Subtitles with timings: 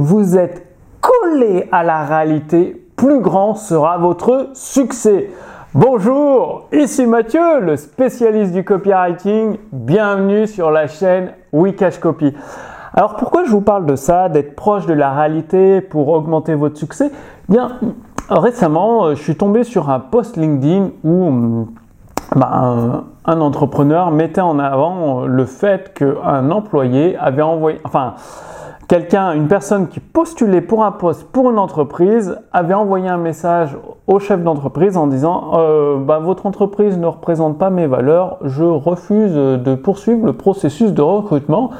[0.00, 0.66] vous êtes
[1.02, 5.30] collé à la réalité, plus grand sera votre succès.
[5.74, 9.58] Bonjour, ici Mathieu, le spécialiste du copywriting.
[9.72, 12.34] Bienvenue sur la chaîne Wikash Copy.
[12.94, 16.78] Alors pourquoi je vous parle de ça, d'être proche de la réalité pour augmenter votre
[16.78, 17.12] succès?
[17.50, 17.72] Bien,
[18.30, 21.68] récemment, euh, je suis tombé sur un post LinkedIn où
[22.34, 28.14] bah, un, entrepreneur mettait en avant le fait qu'un employé avait envoyé, enfin,
[28.90, 33.76] quelqu'un, une personne qui postulait pour un poste pour une entreprise avait envoyé un message
[34.08, 38.64] au chef d'entreprise en disant euh, bah, votre entreprise ne représente pas mes valeurs, je
[38.64, 41.70] refuse de poursuivre le processus de recrutement.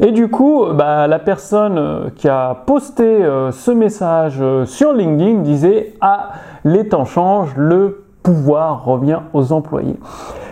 [0.00, 5.92] Et du coup, bah, la personne qui a posté euh, ce message sur LinkedIn disait
[6.00, 6.30] ah
[6.64, 9.96] les temps changent, le pouvoir revient aux employés.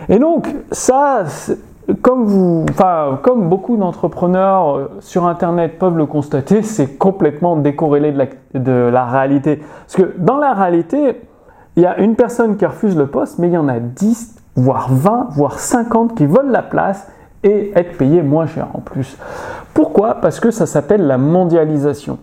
[0.09, 1.23] Et donc ça,
[2.01, 8.27] comme beaucoup d'entrepreneurs euh, sur Internet peuvent le constater, c'est complètement décorrélé de la,
[8.59, 9.61] de réalité.
[9.85, 11.21] Parce que dans la réalité,
[11.75, 14.35] il y a une personne qui refuse le poste, mais il y en a 10,
[14.55, 17.07] voire 20, voire 50 qui veulent la place
[17.43, 19.17] et être payés moins cher en plus.
[19.73, 20.15] Pourquoi?
[20.15, 22.17] Parce que ça s'appelle la mondialisation.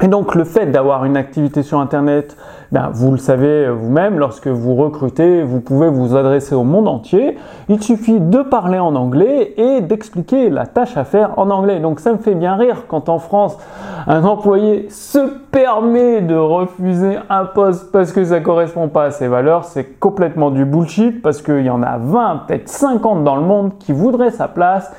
[0.00, 2.36] Et donc le fait d'avoir une activité sur Internet,
[2.70, 7.36] ben, vous le savez vous-même, lorsque vous recrutez, vous pouvez vous adresser au monde entier.
[7.68, 11.80] Il suffit de parler en anglais et d'expliquer la tâche à faire en anglais.
[11.80, 13.58] Donc ça me fait bien rire quand en France,
[14.06, 15.18] un employé se
[15.50, 19.64] permet de refuser un poste parce que ça correspond pas à ses valeurs.
[19.64, 23.72] C'est complètement du bullshit parce qu'il y en a 20, peut-être 50 dans le monde
[23.80, 24.92] qui voudraient sa place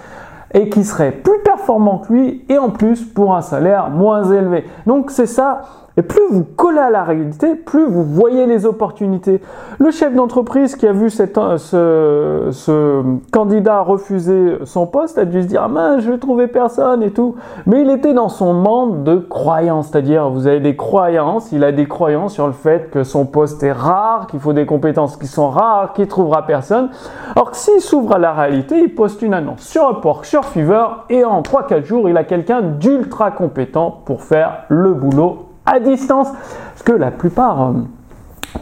[0.54, 4.66] et qui serait plus performant que lui et en plus pour un salaire moins élevé.
[4.86, 5.62] Donc c'est ça
[6.00, 9.42] et plus vous collez à la réalité, plus vous voyez les opportunités.
[9.80, 15.48] Le chef d'entreprise qui a vu euh, ce, candidat refuser son poste a dû se
[15.48, 17.36] dire ah mince, je vais trouver personne et tout.
[17.66, 21.74] Mais il était dans son monde de croyances, c'est-à-dire vous avez des croyances, il a
[21.74, 25.28] des croyances sur le fait que son poste est rare, qu'il faut des compétences qui
[25.28, 26.92] sont rares, qu'il trouvera personne.
[27.36, 31.04] Alors que s'il s'ouvre à la réalité, il poste une annonce sur Upwork, sur Fiverr
[31.10, 36.28] et en 3-4 jours, il a quelqu'un d'ultra compétent pour faire le boulot à distance.
[36.32, 37.74] Parce que la plupart euh,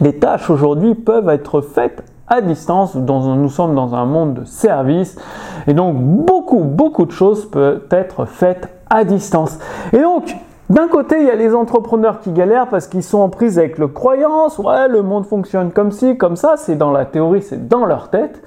[0.00, 2.96] des tâches aujourd'hui peuvent être faites à distance.
[2.96, 5.16] Dans, nous sommes dans un monde de services
[5.66, 9.58] et donc beaucoup, beaucoup de choses peuvent être faites à distance.
[9.92, 10.34] Et donc,
[10.70, 13.78] d'un côté, il y a les entrepreneurs qui galèrent parce qu'ils sont en prise avec
[13.78, 17.68] le croyance, ouais, le monde fonctionne comme ci, comme ça, c'est dans la théorie, c'est
[17.68, 18.42] dans leur tête.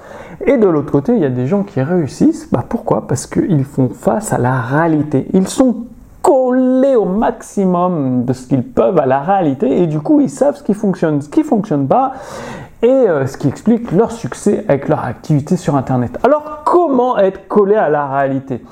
[0.45, 2.47] Et de l'autre côté, il y a des gens qui réussissent.
[2.51, 3.07] Bah pourquoi?
[3.07, 5.27] Parce qu'ils font face à la réalité.
[5.33, 5.85] Ils sont
[7.01, 10.63] au maximum de ce qu'ils peuvent à la réalité et du coup ils savent ce
[10.63, 12.13] qui fonctionne, ce qui fonctionne pas
[12.81, 16.17] et euh, ce qui explique leur succès avec leur activité sur internet.
[16.23, 18.63] Alors comment être collé à la réalité?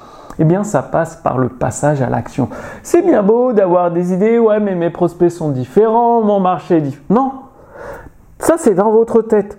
[0.41, 2.47] Eh bien, ça passe par le passage à l'action.
[2.81, 7.03] C'est bien beau d'avoir des idées, ouais, mais mes prospects sont différents, mon marché différent.
[7.09, 7.31] Non,
[8.39, 9.57] ça c'est dans votre tête.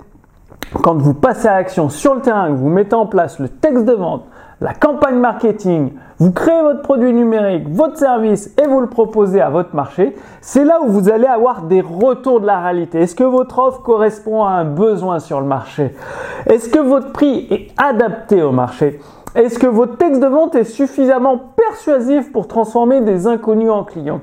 [0.83, 3.93] Quand vous passez à l'action sur le terrain, vous mettez en place le texte de
[3.93, 4.25] vente,
[4.61, 9.49] la campagne marketing, vous créez votre produit numérique, votre service et vous le proposez à
[9.49, 13.01] votre marché, c'est là où vous allez avoir des retours de la réalité.
[13.01, 15.95] Est-ce que votre offre correspond à un besoin sur le marché?
[16.47, 19.01] Est-ce que votre prix est adapté au marché?
[19.35, 24.21] Est-ce que votre texte de vente est suffisamment persuasif pour transformer des inconnus en clients?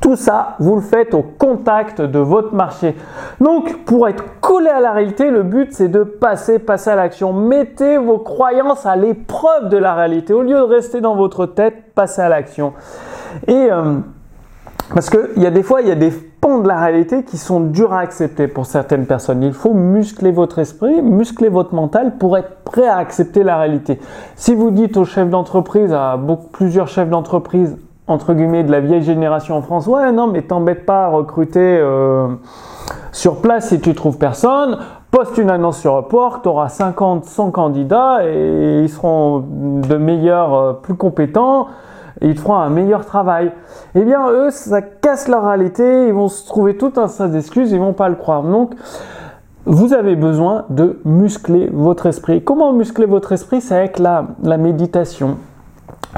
[0.00, 2.94] Tout ça, vous le faites au contact de votre marché.
[3.40, 7.32] Donc, pour être collé à la réalité, le but c'est de passer, passer à l'action.
[7.32, 10.32] Mettez vos croyances à l'épreuve de la réalité.
[10.32, 12.72] Au lieu de rester dans votre tête, passez à l'action.
[13.46, 13.98] Et euh,
[14.92, 17.38] parce qu'il y a des fois, il y a des pans de la réalité qui
[17.38, 19.44] sont durs à accepter pour certaines personnes.
[19.44, 24.00] Il faut muscler votre esprit, muscler votre mental pour être prêt à accepter la réalité.
[24.34, 27.76] Si vous dites aux chefs d'entreprise, à beaucoup, plusieurs chefs d'entreprise,
[28.10, 31.60] entre guillemets de la vieille génération en France, ouais non mais t'embête pas à recruter
[31.60, 32.26] euh,
[33.12, 34.78] sur place si tu trouves personne,
[35.10, 40.54] poste une annonce sur Upwork, tu auras 50, 100 candidats et ils seront de meilleurs,
[40.54, 41.68] euh, plus compétents,
[42.20, 43.52] ils feront un meilleur travail.
[43.94, 47.72] Eh bien eux, ça casse leur réalité, ils vont se trouver tout un tas d'excuses,
[47.72, 48.42] ils vont pas le croire.
[48.42, 48.74] Donc
[49.66, 52.42] vous avez besoin de muscler votre esprit.
[52.42, 53.60] Comment muscler votre esprit?
[53.60, 55.36] C'est avec la méditation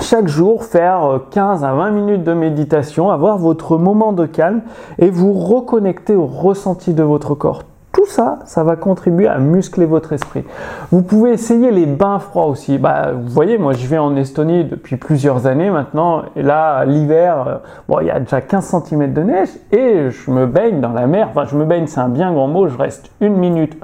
[0.01, 4.63] chaque jour faire 15 euh, à 20 minutes de méditation, avoir votre moment de calme
[4.99, 7.63] et vous reconnecter au ressenti de votre corps.
[7.93, 10.45] Tout ça, ça va contribuer à muscler votre esprit.
[10.91, 12.79] Vous pouvez essayer les bains froids aussi.
[12.79, 16.23] Bah, vous voyez, moi je vais en Estonie depuis plusieurs années maintenant.
[16.35, 17.57] Et là, l'hiver, euh,
[17.89, 21.07] bon, il y a déjà 15 cm de neige et je me baigne dans la
[21.07, 21.29] mer.
[21.31, 22.67] Enfin, je me baigne, c'est un bien grand mot.
[22.67, 23.79] Je reste une minute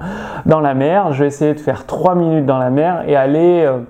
[0.47, 1.13] dans la mer.
[1.13, 3.65] Je vais essayer de faire 3 minutes dans la mer et aller...
[3.67, 3.81] Euh,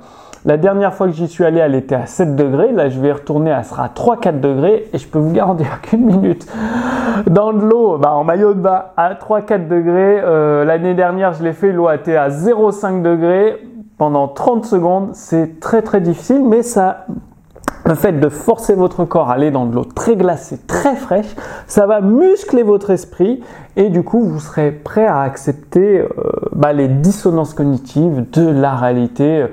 [0.44, 2.72] La dernière fois que j'y suis allé, elle était à 7 degrés.
[2.72, 4.88] Là, je vais retourner, elle sera à 3-4 degrés.
[4.92, 6.46] Et je peux vous garantir qu'une minute
[7.26, 10.20] dans de l'eau, bah, en maillot de bain, à 3-4 degrés.
[10.22, 13.58] Euh, l'année dernière, je l'ai fait, l'eau était à 0,5 degrés
[13.96, 15.10] pendant 30 secondes.
[15.14, 17.06] C'est très très difficile, mais ça
[17.84, 21.34] le fait de forcer votre corps à aller dans de l'eau très glacée, très fraîche,
[21.66, 23.42] ça va muscler votre esprit
[23.76, 26.06] et du coup vous serez prêt à accepter euh,
[26.52, 29.46] bah, les dissonances cognitives de la réalité euh,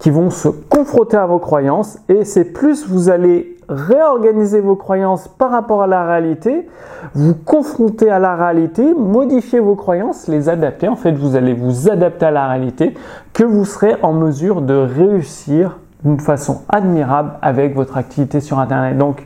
[0.00, 5.28] qui vont se confronter à vos croyances et c'est plus vous allez réorganiser vos croyances
[5.28, 6.66] par rapport à la réalité,
[7.14, 10.88] vous confronter à la réalité, modifier vos croyances, les adapter.
[10.88, 12.94] En fait, vous allez vous adapter à la réalité
[13.32, 18.98] que vous serez en mesure de réussir d'une façon admirable avec votre activité sur Internet.
[18.98, 19.24] Donc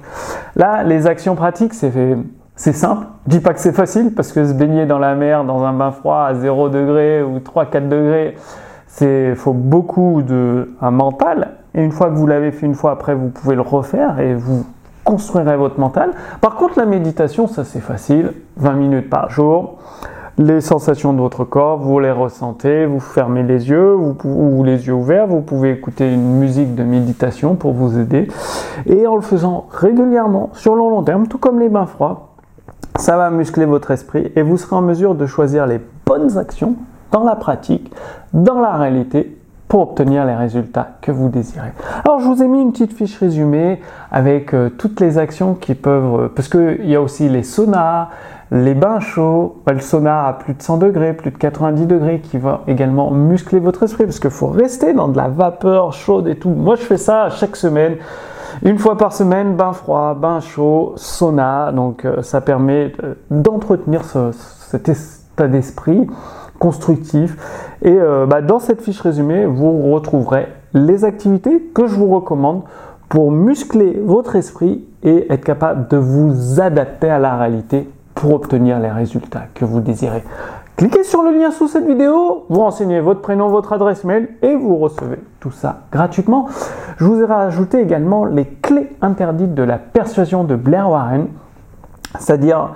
[0.56, 3.06] là, les actions pratiques, c'est simple.
[3.26, 5.72] Je dis pas que c'est facile parce que se baigner dans la mer, dans un
[5.72, 8.36] bain froid à 0 degré ou 3-4 degrés,
[8.96, 11.50] c'est faut beaucoup de un mental.
[11.74, 14.34] Et une fois que vous l'avez fait une fois, après vous pouvez le refaire et
[14.34, 14.64] vous
[15.04, 16.10] construirez votre mental.
[16.40, 19.78] Par contre, la méditation, ça c'est facile, 20 minutes par jour
[20.36, 24.88] les sensations de votre corps, vous les ressentez, vous fermez les yeux vous, ou les
[24.88, 28.26] yeux ouverts, vous pouvez écouter une musique de méditation pour vous aider.
[28.86, 32.30] Et en le faisant régulièrement, sur le long terme, tout comme les bains froids,
[32.96, 36.74] ça va muscler votre esprit et vous serez en mesure de choisir les bonnes actions
[37.14, 37.92] dans la pratique,
[38.32, 39.38] dans la réalité,
[39.68, 41.70] pour obtenir les résultats que vous désirez.
[42.04, 43.80] Alors je vous ai mis une petite fiche résumée
[44.10, 48.08] avec euh, toutes les actions qui peuvent, euh, parce qu'il y a aussi les saunas,
[48.50, 52.36] les bains chauds, le sauna à plus de 100 degrés, plus de 90 degrés qui
[52.36, 56.34] va également muscler votre esprit parce qu'il faut rester dans de la vapeur chaude et
[56.34, 56.50] tout.
[56.50, 57.96] Moi je fais ça chaque semaine.
[58.64, 61.70] Une fois par semaine, bain froid, bain chaud, sauna.
[61.70, 62.92] Donc euh, ça permet
[63.30, 66.08] d'entretenir cet état d'esprit
[66.64, 67.36] constructif.
[67.82, 72.62] Et euh, bah, dans cette fiche résumée, vous retrouverez les activités que je vous recommande
[73.10, 78.80] pour muscler votre esprit et être capable de vous adapter à la réalité pour obtenir
[78.80, 80.24] les résultats que vous désirez.
[80.76, 84.56] Cliquez sur le lien sous cette vidéo, vous renseignez votre prénom, votre adresse mail et
[84.56, 86.48] vous recevez tout ça gratuitement.
[86.96, 91.26] Je vous ai rajouté également les clés interdites de la persuasion de Blair Warren,
[92.18, 92.70] c'est-à-dire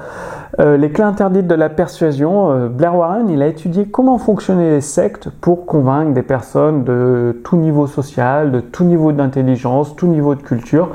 [0.58, 2.50] euh, les clés interdites de la persuasion.
[2.50, 7.40] Euh, Blair Warren, il a étudié comment fonctionnaient les sectes pour convaincre des personnes de
[7.44, 10.90] tout niveau social, de tout niveau d'intelligence, tout niveau de culture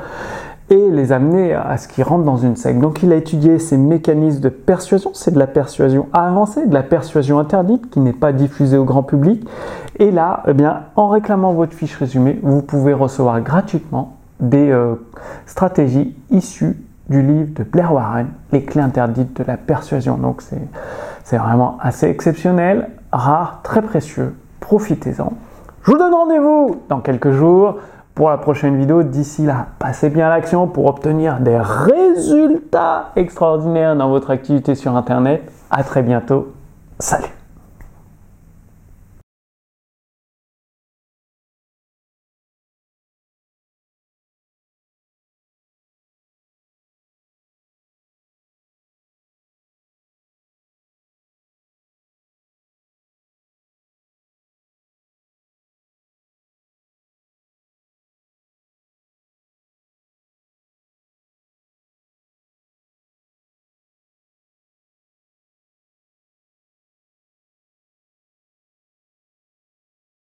[0.70, 2.80] et les amener à ce qu'ils rentrent dans une secte.
[2.80, 6.82] Donc il a étudié ces mécanismes de persuasion, c'est de la persuasion avancée, de la
[6.82, 9.46] persuasion interdite qui n'est pas diffusée au grand public.
[9.98, 14.94] Et là, eh bien, en réclamant votre fiche résumée, vous pouvez recevoir gratuitement des euh,
[15.46, 16.76] stratégies issues
[17.08, 20.16] du livre de Blair Warren, Les clés interdites de la persuasion.
[20.16, 20.42] Donc
[21.24, 24.34] c'est vraiment assez exceptionnel, rare, très précieux.
[24.60, 25.32] Profitez-en.
[25.82, 27.76] Je vous donne rendez-vous dans quelques jours
[28.14, 29.02] pour la prochaine vidéo.
[29.02, 34.96] D'ici là, passez bien à l'action pour obtenir des résultats extraordinaires dans votre activité sur
[34.96, 35.42] Internet.
[35.70, 36.54] À très bientôt.
[36.98, 37.43] Salut